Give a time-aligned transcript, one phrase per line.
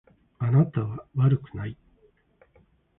[0.39, 1.77] あなたは悪くない。